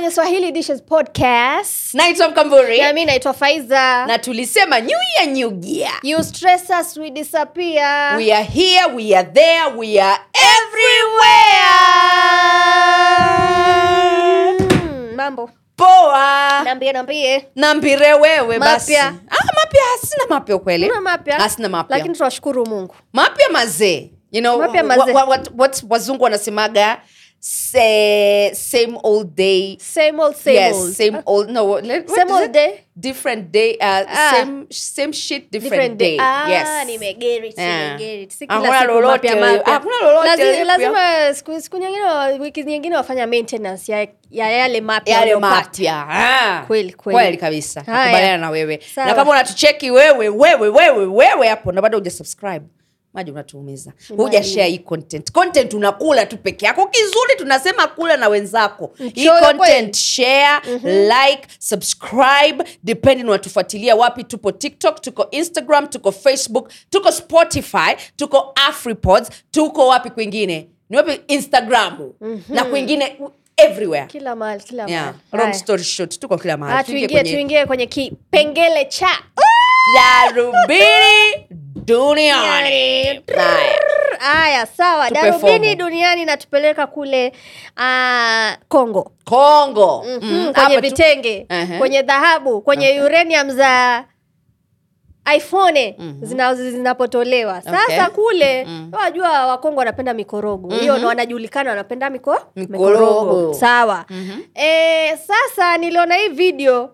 [0.00, 1.94] kwenye swahili dishes podcast.
[1.94, 2.78] Naitwa mkamburi.
[2.80, 4.06] Na mi naitwa faiza.
[4.06, 5.92] Na tulisema new year new gear.
[6.02, 8.16] You stress us we disappear.
[8.16, 10.18] We are here we are there we are
[13.90, 14.58] everywhere.
[14.58, 15.50] Mm, mambo.
[15.76, 16.62] Poa.
[16.64, 17.46] Nambie nambie.
[17.56, 18.92] Nambire wewe basi.
[18.92, 19.06] Mapya.
[19.30, 20.88] ah, mapya hasina mapya kweli.
[20.88, 21.36] Kuna mapya.
[21.38, 21.96] Hasina mapya.
[21.96, 22.94] Lakini tunashukuru mungu.
[23.12, 24.10] Mapya mazee.
[24.32, 25.12] You know, Mapya mazee.
[25.12, 27.00] what, what wazungu wanasemaga
[27.40, 29.76] se, same old day.
[29.80, 30.92] Same old same yes old.
[30.92, 32.84] same old no what, Same old day?
[33.00, 34.30] different day uh, Ah.
[34.36, 36.68] same same shit different, different day, day, Ah, yes.
[36.86, 37.96] nimeget Yeah.
[37.96, 42.04] nimeget si kila siku lolote, mapya mapya hakuna lolote lazima siku, siku nyingine
[42.40, 44.50] wiki nyingine wafanya maintenance ya, ya.
[44.50, 46.64] Yale mapya yale mapya Ah.
[46.66, 47.16] Kweli, kweli.
[47.18, 49.06] kweli kabisa nakubaliana na wewe Sawa.
[49.06, 52.66] na kama unatucheki wewe wewe wewe wewe hapo na bado huja subscribe
[53.14, 53.92] maji unatuumiza.
[54.16, 54.50] Huja Maji.
[54.54, 55.32] share hii content.
[55.32, 56.86] Content unakula tu peke yako.
[56.86, 58.92] Kizuri tunasema kula na wenzako.
[58.98, 60.90] Hii Mchoyo share mm-hmm.
[60.90, 64.52] like subscribe depending unatufuatilia wapi tupo.
[64.52, 70.68] Tiktok tuko instagram tuko facebook tuko spotify tuko afripods tuko wapi kwingine?
[70.90, 71.20] Ni wapi?
[71.28, 72.12] Instagram.
[72.48, 73.18] Na kwingine
[73.56, 74.06] everywhere.
[74.06, 74.92] Kila mahali kila mahali.
[74.92, 75.14] Yeah.
[75.32, 79.08] long story short tuko kila Ah, mahali tuingie kwenye kwenye kipengele cha
[79.94, 83.20] darubini duniani.
[84.18, 84.66] Haya.
[84.66, 85.08] sawa.
[85.08, 85.76] Tupe darubini fomu.
[85.78, 87.32] duniani natupeleka kule
[87.76, 90.04] uh, congo kongo.
[90.06, 91.78] Mm, Mm, kwenye hapa tu- vitenge Ehe.
[91.78, 94.04] kwenye dhahabu kwenye uranium za
[95.36, 97.62] iphone zina, zinapotolewa.
[97.62, 98.06] Sasa Okay.
[98.06, 100.74] kule wajua wakongo wanapenda mikorogo.
[100.74, 103.54] Hiyo ndo wanajulikana wanapenda miko, Mikorogo.
[103.54, 104.04] sawa.
[104.54, 106.90] E, sasa niliona hii video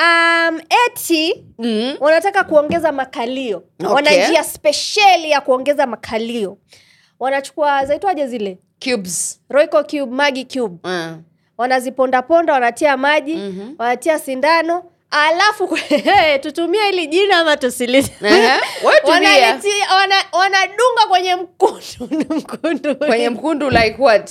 [0.00, 1.96] um, eti Mm.
[2.00, 3.56] wanataka kuongeza makalio.
[3.80, 3.94] Okay.
[3.94, 6.58] wana njia spesheli ya kuongeza makalio.
[7.20, 8.58] Wanachukua zaitwaje zile?
[8.84, 9.40] Cubes.
[9.50, 10.78] Royco cube magi cube.
[10.84, 11.22] Mm.
[11.58, 13.74] wanazipondaponda wanatia maji Mhm.
[13.78, 14.84] wanatia sindano.
[15.10, 15.78] Alafu
[16.42, 18.06] tutumie hili jina ama.
[19.94, 20.24] Wana-
[21.06, 22.96] kwenye mkundu mkundu.
[22.96, 24.30] Kwenye mkundu like what?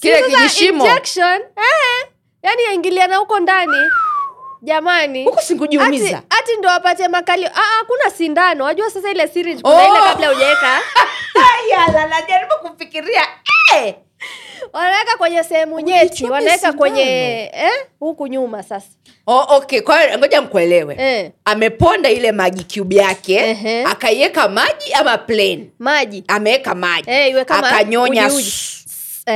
[0.00, 0.86] Kile kijishimo.
[0.86, 2.08] injection, eh,
[2.42, 3.76] yani yaingiliana huko ndani
[4.62, 5.24] jamani.
[5.24, 6.18] Huku sikujiumiza.
[6.18, 7.46] Ati- ati ndo wapate makali.
[7.46, 8.64] Ah, ah, kuna sindano.
[8.64, 9.94] Wajua sasa ile syringe kuna Oh.
[9.94, 10.80] ile kabla hujaweka
[11.70, 13.22] yalala jaribu kufikiria.
[13.76, 13.94] Eh.
[14.72, 16.24] wanaweka kwenye sehemu nyeti.
[16.24, 17.02] Wanaweka kwenye
[17.54, 18.86] eh, huku nyuma sasa.
[19.26, 19.80] Oh, okay.
[19.80, 25.70] Kwa hiyo ngoja mkuelewe eh, ameponda ile maji cube yake eh, akaiweka maji ama plain
[25.78, 26.24] maji.
[26.28, 27.10] Ameweka maji.
[27.10, 28.52] Eh, iwe kama akanyonya uji, uji.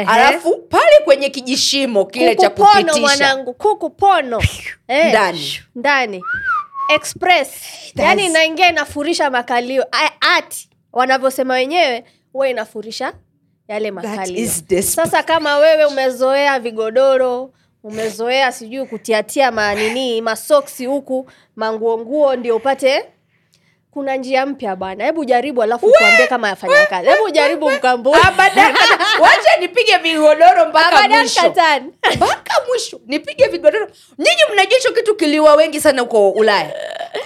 [0.00, 0.10] Ehe.
[0.10, 3.00] alafu pale kwenye kijishimo kile cha kuku pono kupitisha.
[3.00, 4.42] mwanangu kuku pono
[4.88, 5.60] eh, Ndani.
[5.74, 6.22] ndani.
[6.94, 7.48] Express.
[7.96, 9.84] Yani inaingia inafurisha makalio.
[9.92, 13.12] A- ati wanavyosema wenyewe huwa inafurisha
[13.68, 14.36] yale makalio.
[14.36, 14.82] is desperate.
[15.10, 17.50] sasa kama wewe umezoea vigodoro
[17.82, 23.04] umezoea sijui kutiatia manini masoksi huku manguonguo ndio upate
[23.94, 27.08] kuna njia mpya bana hebu jaribu alafu tuambie kama yafanya kazi.
[27.08, 31.40] Hebu jaribu wacha nipige vigodoro mpaka mwisho.
[32.16, 33.00] Mpaka mwisho.
[33.06, 33.88] Nipige vigodoro.
[34.18, 36.72] Nyinyi mnajua kitu kiliua wengi sana huko ulaya.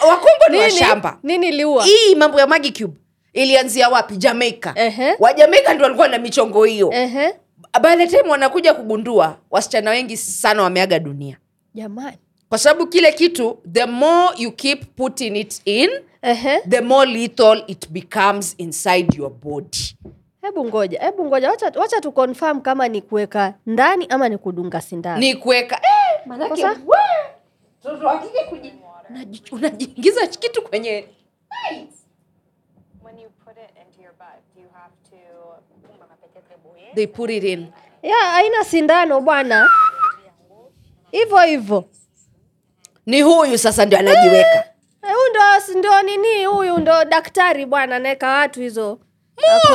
[0.09, 1.51] Wakongo ni washamba nini?
[1.51, 2.97] liua hii mambo ya magi cube
[3.33, 4.17] ilianzia wapi?
[4.17, 4.73] Jamaica.
[4.75, 5.15] Ehe.
[5.19, 6.91] wajamaika ndio walikuwa na michongo hiyo.
[6.93, 7.35] Ehe.
[7.83, 11.37] by the time wanakuja kugundua wasichana wengi sana wameaga dunia.
[11.75, 12.17] Jamani
[12.49, 15.91] kwa sababu kile kitu the more you keep putting it in
[16.23, 16.61] Ehe.
[16.69, 19.97] the more lethal it becomes inside your body.
[20.43, 24.81] Hebu ngoja hebu ngoja wacha, wacha tu confirm kama ni kuweka ndani ama ni kudunga
[24.81, 25.19] sindano.
[25.19, 26.67] Ni kuweka eh, manake
[27.81, 28.73] mtoto wa kike kuji-
[29.53, 31.09] unajiingiza kitu kwenye
[33.05, 35.17] when you put it into your butt, do you have to
[36.95, 37.67] they put it in.
[38.03, 39.69] Ya haina sindano bwana.
[41.11, 41.85] Hivyo hivyo
[43.09, 44.65] ni huyu sasa ndio anajiweka.
[45.03, 48.99] Eh, huyu ndo ndo nini huyu ndo daktari bwana anaweka watu hizo.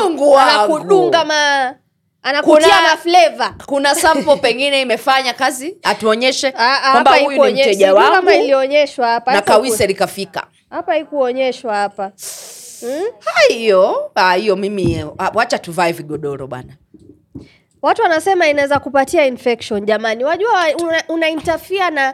[0.03, 0.49] Mungu wangu.
[0.49, 1.75] anakudunga ma
[2.23, 3.53] anakutia Kuna- na flavor.
[3.65, 9.07] kuna sample pengine imefanya kazi atuonyeshe Ah, ah, kwamba huyu ni mteja wangu kama ilionyeshwa
[9.07, 10.47] hapa na kawise likafika.
[10.69, 12.11] Hapa ikuonyeshwa hapa.
[12.81, 13.03] Hmm?
[13.49, 16.73] hiyo ah, hiyo mimi wacha tuvae vigodoro bana.
[17.81, 19.85] Watu wanasema inaweza kupatia infection.
[19.85, 20.51] Jamani wajua
[20.83, 22.13] una, una interfere na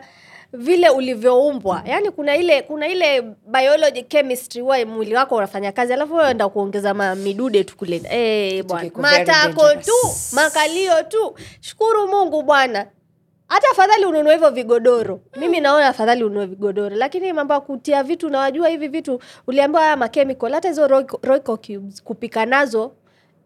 [0.53, 1.81] vile ulivyoumbwa.
[1.85, 6.93] Yaani kuna ile kuna ile biology chemistry huwa mwili wako unafanya kazi alafu enda kuongeza
[6.93, 7.97] ma- midude tu kule.
[7.97, 8.89] Hey, bwana.
[9.01, 9.91] matako tu
[10.33, 11.35] makalio tu.
[11.61, 12.85] Shukuru mungu bwana.
[13.47, 15.19] Hata afadhali ununue hivyo vigodoro.
[15.37, 16.95] Mimi naona afadhali ununue vigodoro.
[16.95, 21.57] Lakini mambo ya kutia vitu nawajua hivi vitu uliambiwa haya machemical hata hizo royco, roico
[21.57, 22.91] cubes kupika nazo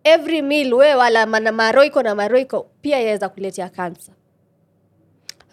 [0.04, 4.12] every meal we wala maroiko na maroiko pia yaweza kuletea kansa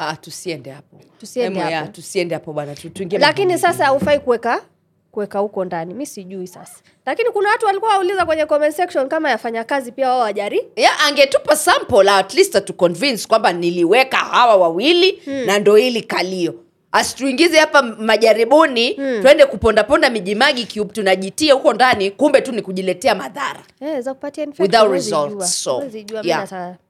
[0.08, 1.00] ah, tusiende hapo.
[1.20, 1.93] Tusiende hapo.
[1.93, 4.62] tusiende hapo bwana tuingie lakini sasa haufai kuweka
[5.11, 5.94] kuweka huko ndani.
[5.94, 6.75] Mi sijui sasa.
[7.06, 11.06] Lakini kuna watu walikuwa wauliza kwenye comment section kama yafanya kazi pia wao wajari yeah,
[11.06, 15.47] angetupa sample at least to convince kwamba niliweka hawa wawili hmm.
[15.47, 16.55] na ndo hili kalio.
[16.93, 19.23] Asituingize hapa majaribuni hmm.
[19.23, 23.61] twende kupondaponda mijimagi cube tunajitia huko ndani kumbe tu ni kujiletea madhara.
[23.81, 25.82] Yeah, za kupatia infection Without results, so,
[26.23, 26.49] yeah.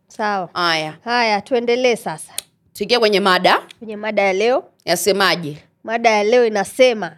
[0.09, 0.49] sawa.
[0.53, 0.95] Haya.
[1.05, 2.33] Haya tuendelee sasa
[2.81, 3.63] tuingie kwenye mada.
[3.79, 4.65] Kwenye mada ya leo.
[4.85, 5.59] Yasemaje?
[5.85, 7.17] Mada ya leo inasema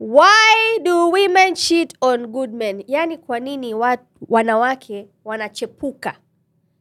[0.00, 2.84] why do women cheat on good men?
[2.86, 6.14] Yaani kwa nini wa, wanawake wanachepuka?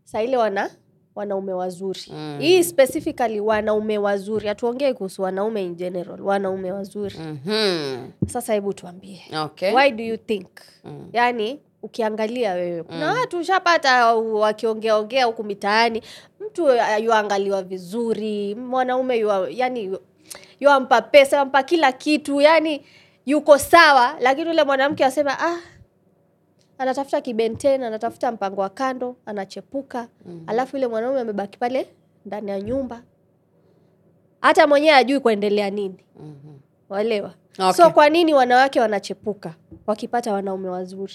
[0.03, 0.69] Saa ile wana
[1.15, 2.01] wanaume wazuri.
[2.09, 2.37] Mm.
[2.39, 4.47] hii specifically wanaume wazuri.
[4.47, 7.15] Hatuongei kuhusu wanaume in general wanaume wazuri.
[7.19, 8.11] Mm-hmm.
[8.27, 9.21] sasa hebu tuambie.
[9.43, 9.75] Okay.
[9.75, 10.47] why do you think?
[10.83, 11.09] Mm.
[11.13, 12.83] yaani ukiangalia wewe.
[12.83, 16.01] Kuna watu ushapata wakiongeaongea huku mitaani
[16.39, 16.67] mtu
[17.03, 19.97] yuangaliwa vizuri mwanaume yua, yani
[20.59, 22.85] yuampa pesa ampa kila kitu yani
[23.25, 25.57] yuko sawa lakini ule mwanamke asema ah
[26.77, 30.07] anatafuta kibenten anatafuta mpango wa kando anachepuka.
[30.25, 30.43] Mm.
[30.47, 31.87] alafu yule mwanaume amebaki pale
[32.25, 33.01] ndani ya nyumba.
[34.41, 36.03] Hata mwenyewe ajui kuendelea nini.
[36.19, 36.57] Mhm.
[36.89, 37.33] waelewa?
[37.59, 37.71] Okay.
[37.73, 39.55] so kwa nini wanawake wanachepuka
[39.87, 41.13] wakipata wanaume wazuri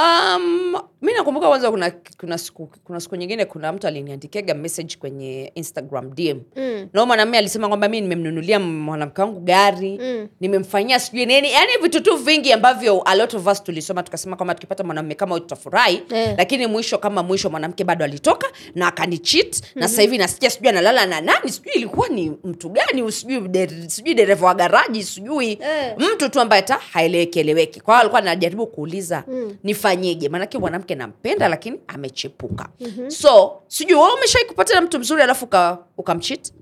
[0.00, 5.52] Um, mi nakumbuka kwanza kuna, kuna, siku, kuna siku nyingine kuna mtu aliniandikiaga message kwenye
[5.54, 6.88] instagram dm mm.
[6.92, 10.28] nao mwanamme alisema kwamba mi nimemnunulia mwanamke wangu gari Mm.
[10.40, 14.54] nimemfanyia sijui nini yaani vitu tu vingi ambavyo a lot of us tulisoma tukasema kwamba
[14.54, 16.34] tukipata mwanamme kama huyu tutafurahi yeah.
[16.38, 19.80] lakini mwisho kama mwisho mwanamke bado alitoka na akanichit mm-hmm.
[19.82, 23.88] na sasa hivi nasikia sijui analala na nani sijui ilikuwa ni mtu gani sijui der-
[23.88, 25.98] sijui dereva wa garaji sijui yeah.
[25.98, 29.56] mtu tu ambaye hata haeleweki eleweki kwa hiyo alikuwa anajaribu kuuliza Mm.
[29.64, 33.10] nifanyeje maanake mwanamke nampenda lakini amechepuka mm-hmm.
[33.10, 36.52] so sijui wewe umeshai kupatana mtu mzuri alafu uka- ukamchit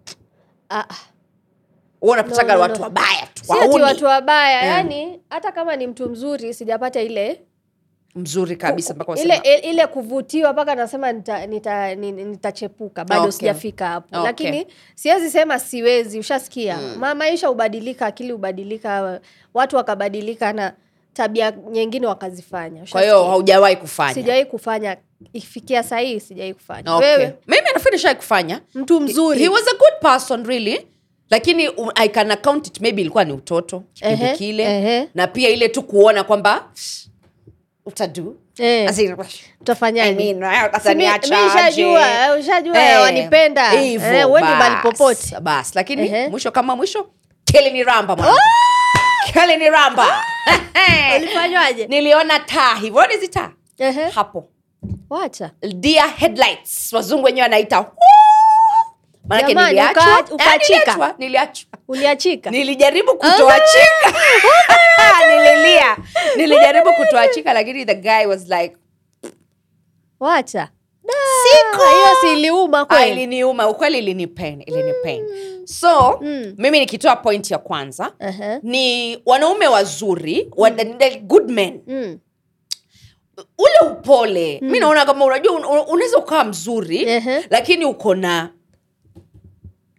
[0.70, 0.94] ah, ah.
[2.02, 2.82] Unapataga No, no, watu no.
[2.84, 3.82] wabaya tu wauni.
[3.82, 4.68] watu wabaya Mm.
[4.68, 7.40] yani hata kama ni mtu mzuri sijapata ile
[8.14, 13.32] mzuri kabisa mpaka ile, ile, ile kuvutiwa mpaka nasema nitachepuka nita, nita, nita bado Okay.
[13.32, 14.22] sijafika hapo Okay.
[14.26, 19.20] lakini siwezi sema siwezi ushasikia Ma, maisha hubadilika akili hubadilika
[19.54, 20.72] watu wakabadilika na
[21.18, 22.84] tabia nyingine wakazifanya.
[22.90, 24.14] Kwa hiyo haujawahi kufanya?
[24.14, 24.96] Sijawahi kufanya.
[25.32, 26.94] Ifikia sahii sijawahi kufanya.
[26.94, 27.08] Okay.
[27.08, 27.34] wewe?
[27.46, 28.60] Mimi nafikiri nishai kufanya.
[28.74, 29.38] Mtu mzuri.
[29.40, 30.86] he was a good person really.
[31.30, 34.62] Lakini um, i can account it maybe ilikuwa ni utoto kipindi Ehe, kile.
[34.62, 35.08] ehe.
[35.14, 36.70] na pia ile tu kuona kwamba
[37.86, 38.36] utadu.
[38.58, 38.88] Eh,
[40.16, 40.42] mean,
[44.42, 45.40] eh, eh, mahali popote.
[45.40, 46.28] basi lakini Ehe.
[46.28, 47.06] mwisho kama mwisho
[47.44, 48.16] keli mwana ramba
[49.34, 49.48] mwanangu.
[49.48, 50.24] keli ni ramba
[51.14, 53.50] alifanywaje niliona taa hivyo nizi taa?
[53.78, 54.10] Uh-huh.
[54.10, 54.48] Hapo.
[55.10, 55.50] Wacha.
[55.74, 56.92] Dear headlights.
[56.92, 57.86] Wazungu wenyewe wanaita
[59.28, 60.18] manake niliachwa.
[60.38, 61.70] Eh, niliachwa, niliachwa.
[61.88, 62.50] Uliachika?
[62.50, 64.12] Nilijaribu kutoachika.
[65.28, 65.96] nililia.
[66.36, 68.76] Nilijaribu kutoachika lakini the guy was like
[70.20, 70.68] wacha
[71.12, 75.66] siko hiyo siliuma Ah, kweli iliniuma ukweli ilinipain mm.
[75.66, 76.54] so Mm.
[76.58, 78.58] mimi nikitoa point ya kwanza Ehe.
[78.62, 82.18] ni wanaume wazuri wa, the good men Mm.
[83.58, 87.44] ule upole mi naona kama unajua un- un- unaweza ukawa mzuri Ehe.
[87.50, 88.50] lakini uko na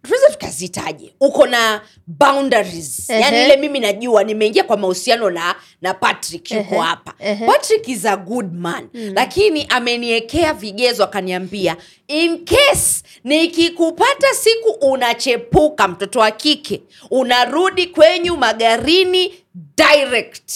[0.02, 1.14] tunaweza tukazitaje.
[1.20, 3.10] Uko na boundaries.
[3.10, 3.20] Ehe.
[3.20, 6.82] yani ile mimi najua nimeingia kwa mahusiano na na patrick yuko Ehe.
[6.84, 7.14] hapa.
[7.18, 7.46] Ehe.
[7.46, 8.88] patrick is a good man.
[8.92, 11.76] Lakini ameniekea vigezo akaniambia
[12.08, 19.34] in case nikikupata siku unachepuka mtoto wa kike unarudi kwenyu magarini
[19.76, 20.50] direct.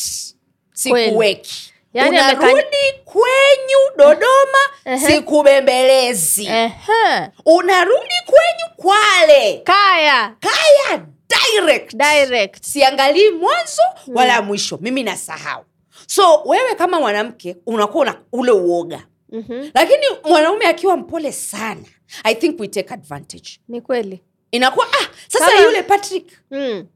[0.73, 5.07] Sikuweki Yaani unarudi amekani- kwenyu dodoma Ehe.
[5.07, 7.31] sikubembelezi Ehe.
[7.47, 9.63] unarudi kwenyu kwale.
[9.65, 10.35] Kaya.
[10.41, 11.95] Kaya direct.
[11.97, 12.65] Direct.
[12.65, 14.79] Siangalii mwanzo wala mwisho.
[14.81, 15.65] Mimi nasahau.
[16.07, 19.03] So wewe kama mwanamke unakuwa una ule uoga.
[19.33, 19.71] Mhm.
[19.75, 21.81] lakini mwanaume akiwa mpole sana
[22.25, 23.51] i think we take advantage.
[23.69, 24.23] Ni kweli.
[24.51, 26.33] Inakuwa ah, sasa Kama- yule patrick.
[26.51, 26.87] Mm.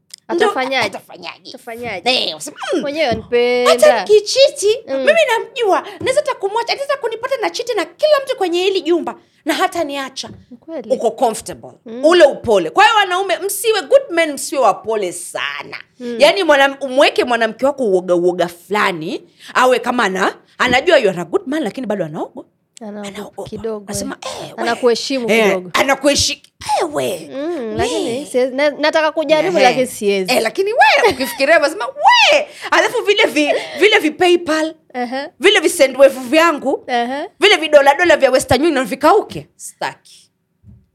[0.85, 1.51] Atafanyaje?
[2.35, 3.15] usema, mm, mwenyewe
[4.87, 4.97] Mm.
[4.97, 9.15] mimi namjua naweza hata kumwacha anaweza kunipata na chiti na kila mtu kwenye hili jumba
[9.45, 10.29] na hata niacha.
[10.59, 10.89] Kweli.
[10.89, 11.71] Uko comfortable.
[11.85, 12.05] Mm.
[12.05, 12.69] ule upole.
[12.69, 15.77] Kwa hiyo wanaume msiwe good men msiwe wapole sana.
[15.99, 16.15] Mm.
[16.19, 21.41] yaani mwanam, umweke mwanamke wako uoga uoga fulani awe kama ana anajua you are good
[21.47, 22.41] man lakini bado anaoga
[24.21, 24.51] eh.
[24.51, 24.55] eh, we.
[24.57, 25.61] anakuheshimu Eh,
[27.29, 27.75] Mm,
[29.11, 34.75] kujaribu lakini siwezi eh, lakini we ukifikiria unasema we alafu vile vi, vile vi paypal
[34.93, 35.27] Ehe.
[35.39, 37.29] vile visendwevu vyangu Ehe.
[37.39, 40.31] vile vidoladola vya western union vikauke staki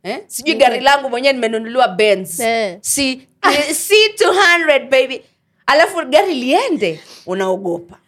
[0.03, 0.19] eh?
[0.27, 2.79] sijui gari langu mwenyewe nimenunuliwa benz Eh.
[2.81, 5.23] si c200 baby
[5.67, 7.99] alafu gari liende unaogopa.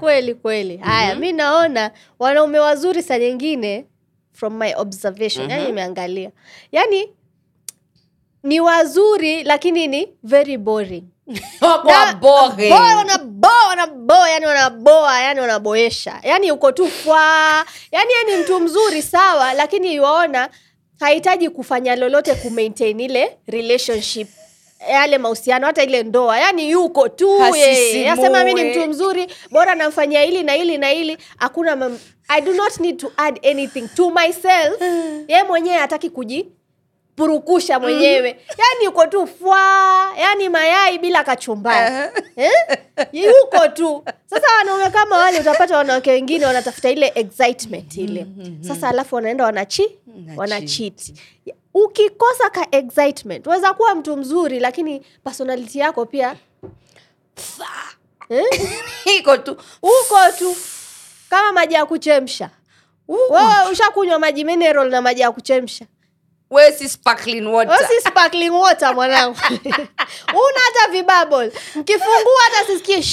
[0.00, 0.76] Kweli kweli.
[0.76, 3.86] Haya mi naona wanaume wazuri saa nyingine
[4.32, 6.30] from my observation yani imeangalia
[6.72, 7.08] yani
[8.42, 11.04] ni wazuri lakini ni very boring.
[13.66, 16.20] Wanaboa yani wanaboa yani wanaboesha.
[16.22, 20.48] Yani uko tu fwa yani ni mtu mzuri sawa lakini iwaona
[21.00, 24.28] hahitaji kufanya lolote kumaintain ile relationship
[24.90, 26.38] yale mahusiano hata ile ndoa.
[26.38, 28.10] Yani yuko tu yeye.
[28.10, 31.18] Asema mi ni mtu mzuri bora namfanyia hili na hili na hili.
[31.36, 34.80] Hakuna mam- i do not need to add anything to myself.
[35.28, 36.48] Ye mwenyewe hataki kuji
[37.16, 38.28] purukusha mwenyewe
[38.58, 39.60] yani yuko tu fwa
[40.20, 42.10] yani mayai bila kachumbari.
[42.36, 42.50] Eh?
[43.12, 44.04] yuko tu.
[44.26, 48.26] Sasa wanaume kama wale utapata wanawake wengine wanatafuta ile excitement ile.
[48.60, 49.88] Sasa alafu wanaenda wanachi
[50.36, 51.14] wanachit
[51.84, 56.36] ukikosa ka excitement waweza kuwa mtu mzuri lakini personality yako pia
[58.28, 58.44] eh?
[59.18, 59.56] iko tu.
[59.82, 60.56] Uko tu.
[61.30, 62.50] Kama maji ya kuchemsha.
[63.08, 65.86] Wewe ushakunywa maji mineral na maji ya kuchemsha.
[66.78, 67.74] Si sparkling water.
[67.74, 69.36] Wewe si sparkling water mwanangu.
[70.42, 73.04] Una hata vibabble mkifungua hata sisikie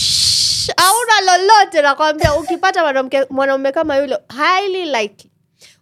[0.77, 5.31] auna hauna lolote nakwambia ukipata mwanamke- mwanaume kama yule highly likely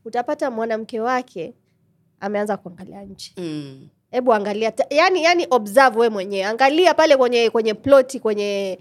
[0.05, 1.53] utapata mwanamke wake
[2.21, 3.87] ameanza kuangalia nchi mm.
[4.11, 8.79] hebu angalia yani yani observe we mwenyewe angalia pale kwenye kwenye ploti kwenye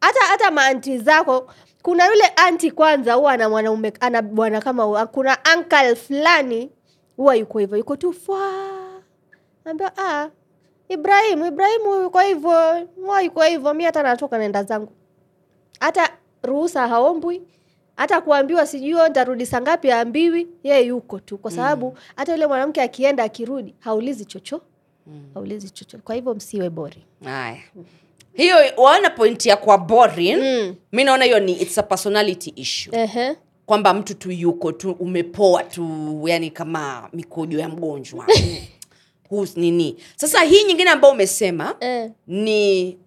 [0.00, 1.50] hata hata maanti zako
[1.82, 5.06] kuna yule anti kwanza huwa ana mwanaume ana bwana kama huyo.
[5.06, 6.70] kuna ankl fulani
[7.16, 8.52] huwa yuko hivyo yuko tu fwa
[9.64, 10.28] ambia ah
[10.88, 14.92] ibrahimu ibrahimu yuko hivyo mwa yuko hivyo mi hata natoka naenda zangu
[15.80, 16.08] hata
[16.42, 17.42] ruhusa haombwi
[17.96, 21.38] hata kuambiwa sijui ntarudi nitarudi saa ngapi aambiwi yeye yuko tu.
[21.38, 24.60] Kwa sababu hata yule mwanamke akienda akirudi haulizi chocho
[25.34, 25.98] haulizi chocho.
[25.98, 27.58] Kwa hivyo msiwe bori haya.
[28.34, 30.36] Hiyo waona pointi ya kwa boring?
[30.36, 30.74] Mm.
[30.92, 32.98] mi naona hiyo ni it's a personality issue.
[32.98, 33.36] Ehe.
[33.66, 38.26] kwamba mtu tu yuko tu umepoa tu yani kama mikojo ya mgonjwa.
[39.56, 39.96] Nini?
[40.16, 42.10] Sasa hii nyingine ambayo umesema Eh.
[42.26, 42.98] ni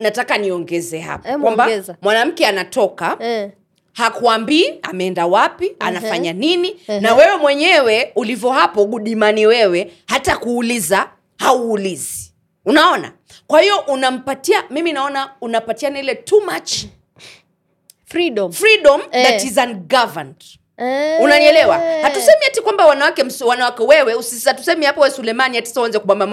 [0.00, 1.28] nataka niongeze hapa.
[1.28, 1.68] Eh, kwamba
[2.02, 3.50] mwanamke anatoka Eh.
[3.92, 11.08] Hakuambii ameenda wapi anafanya nini na wewe mwenyewe ulivyo hapo gudimani wewe hata kuuliza
[11.38, 12.32] hauulizi.
[12.64, 13.12] Unaona?
[13.46, 16.72] Kwa hiyo unampatia mimi naona unapatiana ile too much
[18.04, 18.52] freedom.
[18.52, 19.26] freedom Eh.
[19.26, 20.44] that is ungoverned.
[20.78, 21.18] Eee.
[21.18, 21.78] unanielewa?
[22.02, 26.30] Hatusemi ati kwamba wanawake msu- wanawake wewe hatusemi hapo we sulemani ati uanze kubamba Eh,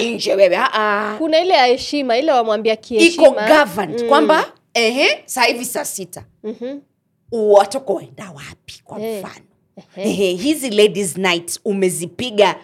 [0.00, 0.56] nje wewe
[1.18, 4.08] kuna ile heshima ile wamwambia iko governed mm.
[4.08, 4.44] kwamba
[4.78, 6.24] ehe saa hivi saa sita.
[6.44, 6.78] Mhm.
[7.32, 9.24] watoka waenda wapi kwa Eh.
[9.24, 9.44] mfano?
[9.96, 12.56] Ehe, hizi ladies night umezipiga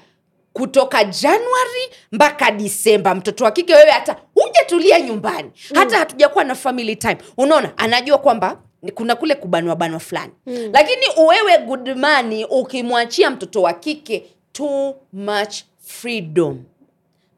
[0.53, 1.81] kutoka januari
[2.13, 5.51] mpaka disemba mtoto wa kike wewe hata hujatulia nyumbani.
[5.75, 7.17] Hata hatujakuwa na family time.
[7.37, 8.59] Unaona anajua kwamba
[8.95, 10.33] kuna kule kubanwa banwa fulani.
[10.47, 10.71] Mm.
[10.73, 16.65] lakini wewe gudmani ukimwachia mtoto wa kike too much freedom.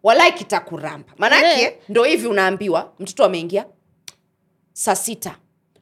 [0.03, 1.13] Walai kitakuramba.
[1.19, 1.77] Maanake Eh.
[1.89, 3.65] ndo hivi unaambiwa mtoto ameingia
[4.77, 5.35] saa sita.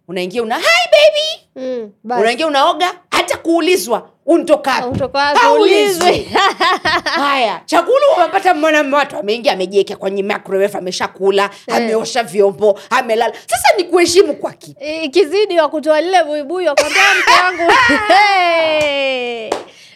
[0.08, 1.66] Unaingia una hi baby!
[1.66, 2.22] Mm, basi.
[2.22, 4.88] unaingia unaoga hata kuulizwa untokapi?
[4.88, 6.22] Unatoka wapi?
[7.04, 13.34] Haya chakula umepata mwanamme watu ameingia amejiekea kwenye microwave ameshakula ameosha vyombo amelala.
[13.46, 15.02] Sasa ni kuheshimu kwa kipi?
[15.04, 17.72] Ikizidi wa kutoa lile buibui wakwambia mke wangu.
[18.08, 19.50] "Hey,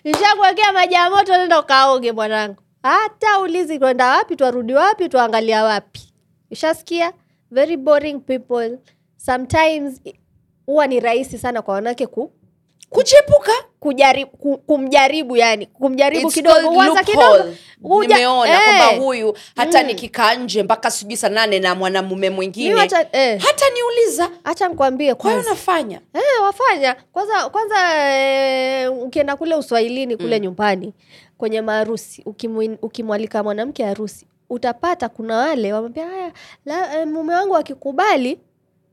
[0.04, 6.00] nishakuwekea maji ya moto nenda ukaoge mwanangu hata ulizi kwenda wapi twarudi wapi twaangalia wapi?
[6.50, 7.12] Ushasikia
[7.50, 8.78] very boring people.
[9.16, 10.00] Sometimes
[10.66, 12.32] huwa ni rahisi sana kwa wanawake ku,
[12.90, 13.52] kuchepuka?
[13.80, 18.60] kujaribu, ku, kumjaribu yani kumjaribu It's kidogo kwanza kidogo Uja- nimeona eh.
[18.64, 19.86] kwamba huyu hata Mm.
[19.86, 24.30] nikikaa nje mpaka sijui saa nane na mwanamume mwingine hata, eh, hata niuliza.
[24.44, 26.96] Acha nikwambie kwa hiyo nafanya Eh, wafanya.
[27.12, 27.76] Kwanza kwanza
[28.16, 30.94] eh, ukienda kule uswahilini kule nyumbani
[31.38, 32.24] kwenye maharusi
[32.82, 36.32] ukimwalika mwanamke harusi utapata kuna wale wamwambia haya
[36.66, 38.40] la, eh, mume wangu akikubali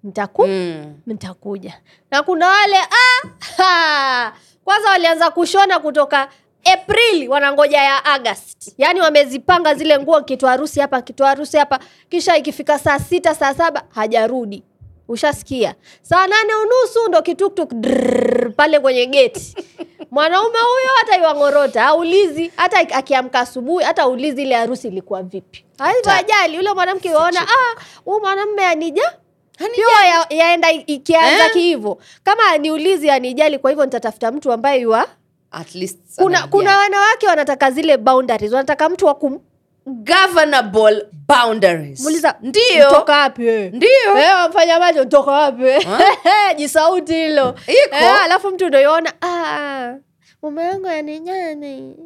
[0.03, 0.93] ntaku mm.
[1.07, 1.81] ntakuja
[2.11, 3.27] na kuna wale ah,
[3.63, 4.33] ha,
[4.65, 6.29] kwanza walianza kushona kutoka
[6.73, 11.79] aprili wanangoja ya agast yaani wamezipanga zile nguo kitu harusi hapa kitu harusi hapa.
[12.09, 14.63] Kisha ikifika saa sita saa saba hajarudi.
[15.07, 15.75] Ushasikia?
[16.01, 19.55] Saa nane unusu ndo kituktuk drrrr, pale kwenye geti
[20.19, 25.65] mwanaume huyo hata iwang'orota aulizi hata akiamka asubuhi hata ulizi ile harusi ilikuwa vipi.
[26.17, 29.13] Ajali yule mwanamke waona ah, huu mwanamme anija?
[29.75, 31.51] Pia ya, yaenda i- ikianza Eh?
[31.53, 35.07] kihivo kama niulizi anijali kwa hivyo nitatafuta mtu ambaye yua
[35.51, 38.51] at least kuna kuna wanawake wanataka zile boundaries.
[38.51, 39.39] Wanataka mtu wa kum
[39.85, 42.01] governable boundaries.
[42.01, 42.89] Muuliza ndio.
[42.91, 44.17] "Mtoka wapi wewe?" ndio.
[44.17, 45.63] Eh, wamfanya macho toka wapi
[46.57, 47.55] jisauti hilo.
[47.67, 47.95] Iko.
[47.95, 49.93] Eh, alafu mtu unaiona "Ah,
[50.41, 50.87] mume wangu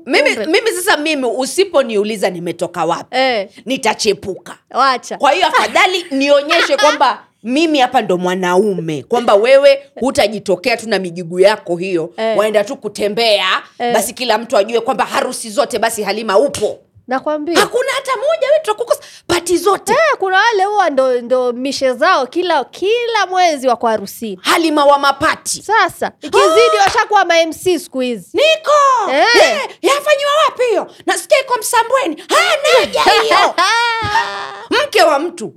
[0.06, 4.58] mimi, mimi sasa mimi usiponiuliza nimetoka wapi eh, nitachepuka.
[4.72, 5.18] Wacha.
[5.18, 11.40] Kwa hiyo afadhali nionyeshe kwamba mimi hapa ndo mwanaume kwamba wewe hutajitokea tu na mijigu
[11.40, 12.38] yako hiyo Eh.
[12.38, 13.46] waenda tu kutembea
[13.80, 13.94] Eh.
[13.94, 17.60] basi kila mtu ajue kwamba harusi zote basi halima upo nakwambia.
[17.60, 19.02] Hakuna hata moja we tutakukosa.
[19.28, 19.92] Pati zote.
[19.94, 24.40] Eh, kuna wale huwa ndo, ndo mishe zao kila kila mwezi wako harusini.
[24.42, 25.64] Halima wa mapati.
[25.64, 28.30] Sasa ikizidi washakuwa mamc siku hizi.
[28.38, 29.12] Niko.
[29.12, 29.26] Eh.
[29.36, 30.88] Eh, yafanyiwa wapi hiyo?
[31.06, 32.24] Nasikia iko msambweni.
[32.30, 33.56] Naja hiyo.
[34.88, 35.54] Mke wa mtu.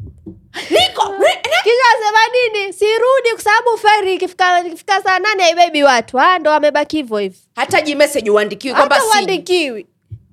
[0.70, 1.14] Niko.
[1.64, 2.72] Kisha sema nini?
[2.72, 6.20] Sirudi kwa sababu feri ikifika ikifika saa nane aibebi watu.
[6.20, 9.86] Ah, ndo amebaki hivyo hivi hata jimeseji uandikiwi kwamba uandikiwi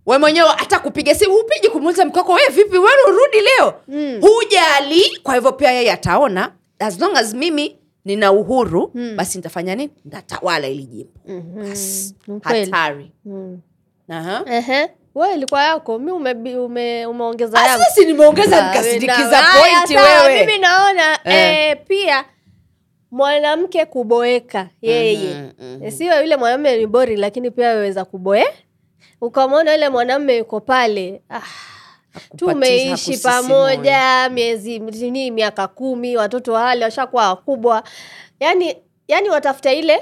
[0.09, 2.77] we mwenyewe hata kupiga simu hupigi kumuuliza mkoko we vipi?
[2.77, 3.73] Wewe urudi leo?
[3.87, 4.21] Mm.
[4.21, 5.19] hujali.
[5.23, 9.91] Kwa hivyo pia yeye ataona as long as mimi nina uhuru basi nitafanya nini?
[10.05, 11.19] Ntatawala ili jimbo.
[11.27, 12.39] Mm-hmm.
[12.43, 13.11] hatari.
[13.25, 13.59] Mm.
[14.09, 15.99] uh-huh we ilikuwa yako.
[15.99, 20.39] Mi ume, ume, umeongeza Ah, nimeongeza Ah, nikasindikiza pointi wewe.
[20.39, 21.71] Mimi naona Eh.
[21.71, 22.25] E, pia
[23.11, 25.33] mwanamke kuboeka yeye.
[25.33, 25.83] Mhm, mhm.
[25.83, 28.45] Eh, sio yule mwanamume ni bori lakini pia weweza kuboe
[29.21, 31.21] ukamwona yule mwanamme yuko pale.
[31.29, 31.41] Ah,
[32.37, 37.83] tumeishi pamoja miezi nini miaka kumi watoto wale washakuwa wakubwa.
[38.39, 38.75] Yani
[39.07, 40.01] yani watafuta ile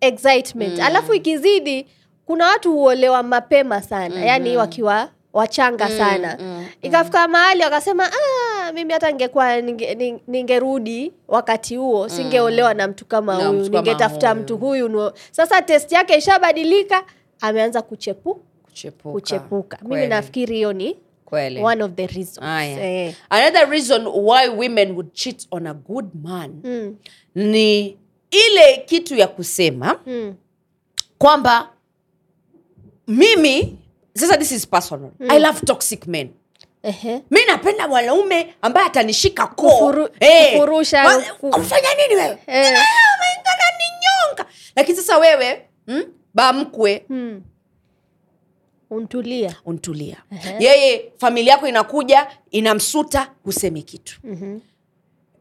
[0.00, 0.78] excitement.
[0.78, 0.84] Mm.
[0.86, 1.86] alafu ikizidi
[2.26, 6.36] kuna watu huolewa mapema sana mm yani wakiwa wachanga Mm, sana.
[6.40, 12.88] mm, ikafika mahali wakasema ah, mimi hata ningekuwa ninge- ning- ningerudi wakati huo singeolewa na
[12.88, 15.12] mtu kama huyu ningetafuta mtu huyu no.
[15.30, 17.04] sasa test yake ishabadilika
[17.40, 19.78] ameanza kuchepu kuchepuka, kuchepuka.
[19.82, 21.62] Mimi nafikiri hiyo ni kweli.
[21.62, 22.38] one of the reasons.
[22.42, 23.04] Aya.
[23.06, 23.14] eh.
[23.30, 26.96] another reason why women would cheat on a good man mm,
[27.34, 27.98] ni
[28.30, 30.34] ile kitu ya kusema mm,
[31.18, 31.68] kwamba
[33.08, 33.78] mimi
[34.14, 35.10] sasa this is personal.
[35.28, 36.30] I love toxic men.
[36.82, 37.22] Ehe.
[37.30, 40.60] mi napenda mwanaume ambaye atanishika kofanya Kufuru- Eh,
[41.50, 42.38] kufanya nini wewe?
[42.46, 42.78] Eh.
[43.78, 44.46] ninyonga.
[44.76, 45.66] Lakini sasa wewe
[46.34, 47.04] bamkwe.
[47.08, 47.42] Hmm.
[48.90, 49.56] untulia.
[49.64, 50.16] Untulia.
[50.32, 50.64] Ehe.
[50.64, 54.20] yeye familia yako inakuja inamsuta husemi kitu.
[54.24, 54.58] Mhm.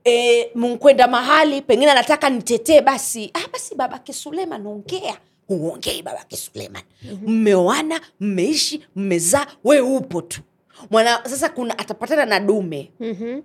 [0.05, 3.31] e, mkwenda mahali pengine anataka nitetee basi.
[3.33, 5.17] Ah, basi babake suleiman ongea.
[5.47, 6.83] Huongei babake suleiman.
[7.25, 10.41] Mmeoana mmeishi mmezaa we upo tu.
[10.89, 12.91] Mwana sasa kuna atapatana na dume.
[12.99, 13.41] Mm-hmm.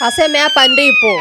[0.00, 1.20] aseme hapa ndipo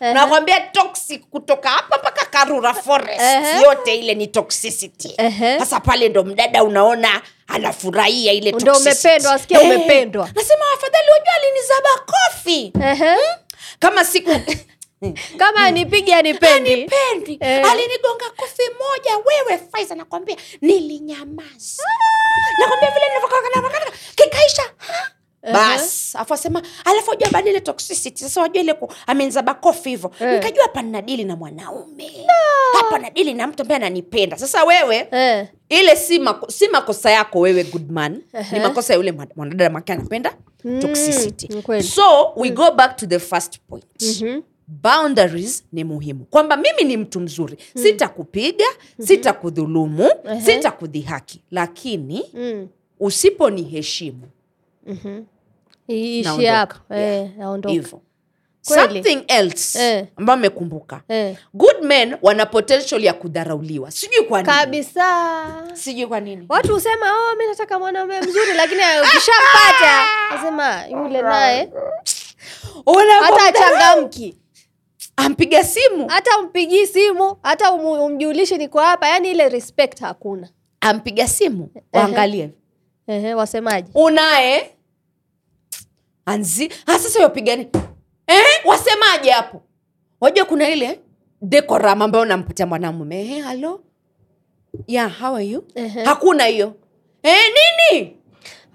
[0.00, 0.12] Ehe.
[0.14, 3.60] nakwambia toxic kutoka hapa mpaka karura forest Ehe.
[3.62, 5.14] yote ile ni toxicity
[5.58, 8.80] sasa pale ndo mdada unaona anafurahia ile toxicity.
[9.08, 10.30] umependwa, wasikia Eh, umependwa.
[10.34, 13.16] nasema afadhali wajua alinizaba kofi Ehe.
[13.78, 14.30] kama siku
[15.38, 17.70] kama nipigi anipendi anipendi Eh.
[17.72, 21.82] alinigonga kofi moja wewe faiza nakwambia nilinyamaza
[22.58, 25.10] nakwambia vile nilivyokaa kikaisha ha?
[25.52, 26.16] Bas.
[26.16, 28.22] Afu asema alafu wajua baada ile toxicity.
[28.24, 28.74] Sasa wajua ile
[29.06, 30.10] amenizaba kofi hivyo.
[30.20, 30.32] Eh.
[30.34, 32.10] nikajua hapa nadili na mwanaume.
[32.72, 34.38] Hapa nadili na mtu ambaye ananipenda.
[34.38, 35.46] Sasa wewe Eh.
[35.68, 38.52] ile si, mako, si makosa yako wewe goodman uh-huh.
[38.52, 40.34] ni makosa ya yule mwanadada make anapenda
[40.80, 41.48] toxicity.
[41.56, 41.82] Mkweli.
[41.84, 43.84] so we go back to the first point.
[44.22, 44.40] Mhm.
[44.68, 46.24] boundaries ni muhimu.
[46.24, 47.56] Kwamba mimi ni mtu mzuri.
[47.74, 48.64] Sitakupiga
[49.00, 50.10] sitakudhulumu
[50.44, 51.40] sitakudhihaki.
[51.50, 52.68] Lakini Mm.
[53.00, 54.22] usiponiheshimu
[55.90, 56.44] iishi
[56.90, 58.00] eh, naondoka hivyo.
[58.66, 58.82] Kweli.
[59.02, 60.06] something else Eh.
[60.16, 61.36] ambayo amekumbuka eh.
[61.54, 63.90] good men wana potential ya kudharauliwa.
[63.90, 64.52] Sijui kwa nini.
[64.54, 65.46] Kabisa.
[65.74, 66.46] Sijui kwa nini.
[66.48, 71.68] Watu husema oh, mi nataka mwanaume mzuri lakini ukishampata nasema yule naye.
[73.20, 74.36] Hata achangamki.
[75.16, 76.08] ampiga simu.
[76.08, 80.48] Hata umpigii simu hata um, umjulishe niko hapa yani ile respect hakuna.
[80.80, 82.50] Ampiga simu waangalie.
[83.36, 83.88] Wasemaje?
[83.94, 84.75] Unaye
[86.26, 87.68] anzi ah, sasa wapigani
[88.26, 89.62] eh, wasemaje hapo
[90.20, 91.00] wajua kuna ile
[91.42, 93.80] dekoram ambayo nampatia mwanamume eh, halo
[94.86, 96.04] yeah, how are you Ehe.
[96.04, 96.74] hakuna hiyo
[97.22, 97.38] eh,
[97.90, 98.16] nini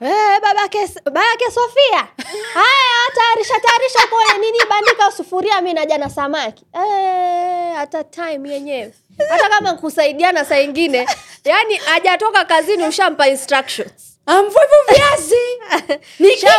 [0.04, 2.08] Eh, babake babake Sofia.
[2.54, 6.66] Haya, tayarisha tayarisha pole nini bandika sufuria mi naja na samaki.
[6.74, 8.94] Eh, hata time yenyewe.
[9.30, 11.08] Hata kama kusaidiana saa ingine,
[11.44, 14.11] yani ajatoka kazini ushampa instructions.
[14.26, 15.36] Amvua hivyo viazi.
[16.20, 16.50] Nikija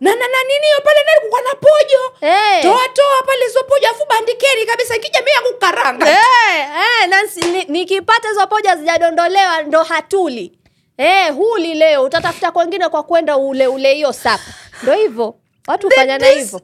[0.00, 2.14] na na na nini hiyo pale ndani kuko na pojo?
[2.20, 2.62] Hey.
[2.62, 4.96] toa toa pale hizo pojo afu bandikeni kabisa.
[4.96, 6.16] Ikija mimi ya kukaranga Eh,
[6.60, 10.58] eh, Nancy, ni- nikipata hizo pojo zijadondolewa ndo hatuli.
[10.98, 14.44] Eh, huli leo utatafuta kwengine kwa kwenda ule ule hiyo sapa
[14.82, 15.34] ndo hivyo
[15.66, 16.60] watu hufanyana This- hivyo.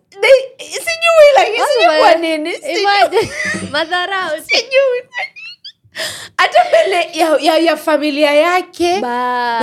[0.58, 2.58] sijui lakini sijui kwa nini
[3.72, 6.04] madharau sijui kwa nini.
[6.38, 9.00] hata mbele ya, ya, ya familia yake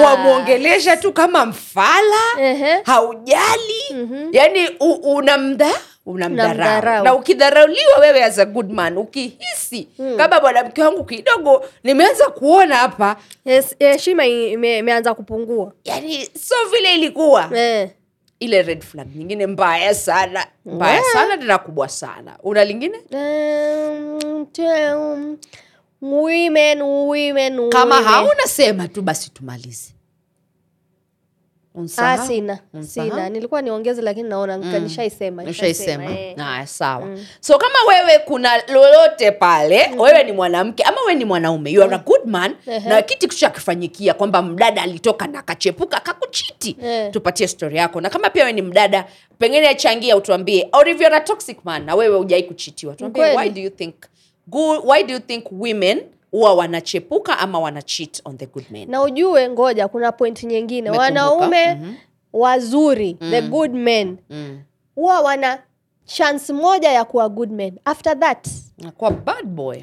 [0.03, 2.81] wamwongelesha tu kama mfala Ehe.
[2.83, 3.83] haujali.
[3.93, 4.29] Mhm.
[4.31, 4.67] yani
[5.03, 5.71] unamdha
[6.05, 9.87] unamdharau na ukidharauliwa wewe as a good man ukihisi
[10.17, 13.15] kama mwanamke wangu kidogo nimeanza kuona hapa.
[13.45, 15.71] Yes, heshima ime- imeanza kupungua.
[15.83, 17.49] Yani so vile ilikuwa.
[17.57, 17.89] Eh.
[18.39, 20.45] ile red flag nyingine mbaya sana.
[20.65, 21.13] Mbaya yeah.
[21.13, 22.37] sana tena kubwa sana.
[22.43, 22.97] Una lingine?
[23.11, 24.61] Um, t-
[24.93, 25.37] um,
[26.01, 29.93] women, women, kama hauna sema tu basi tumalize.
[31.97, 33.29] Ah, sina sina.
[33.29, 34.79] Nilikuwa niongeze lakini naona mm.
[34.83, 36.37] nishaisema ushaisema eh.
[36.37, 37.17] haya sawa.
[37.39, 41.95] So kama wewe kuna lolote pale wewe ni mwanamke ama wewe ni mwanaume you are
[41.95, 42.89] a good man Ehe.
[42.89, 46.77] na kitu kisha akifanyikia kwamba mdada alitoka na akachepuka akakuchiti.
[46.83, 47.11] Yeah.
[47.11, 48.01] tupatie story yako.
[48.01, 49.05] Na kama pia wewe ni mdada
[49.39, 50.69] pengine achangia utuambie.
[50.71, 53.95] Or if you're a toxic man na wewe hujai kuchitiwa tuambie why do you think
[54.47, 56.01] good, why do you think women
[56.31, 58.89] huwa wanachepuka ama wana cheat on the good men?
[58.91, 60.89] Na ujue ngoja kuna point nyingine.
[60.89, 61.93] Wanaume Mhm.
[62.33, 64.61] wazuri the good men mm.
[64.95, 65.59] huwa wana
[66.05, 67.79] chance moja ya kuwa good men.
[67.85, 68.47] After that
[68.97, 69.77] kwa bad boy.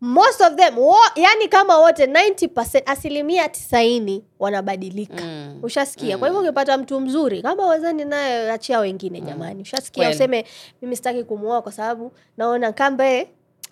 [0.00, 5.24] most of them wo, yani kama wote 90 asilimia tisaini wanabadilika.
[5.24, 5.58] Mm.
[5.62, 6.18] ushasikia?
[6.18, 9.62] Kwa hivyo ukipata mtu mzuri kama wezani naye achia wengine jamani.
[9.62, 10.10] Ushasikia?
[10.10, 10.44] Useme
[10.82, 13.28] mimi sitaki kumuoa kwa sababu naona kambe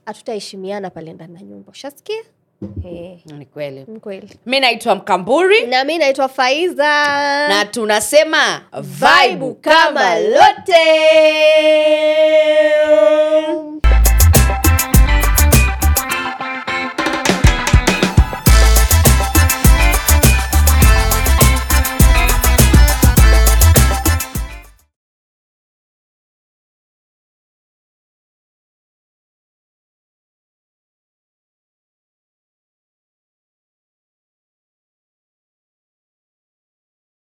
[0.06, 1.72] hatutaheshimiana pale ndani ya nyumba.
[1.72, 2.22] Ushasikia?
[2.84, 3.84] Eh, ni kweli.
[4.00, 4.28] Kweli.
[4.46, 5.66] Mi naitwa mkamburi.
[5.66, 7.04] Na mi naitwa faiza.
[7.48, 10.80] Na tunasema kama kama lote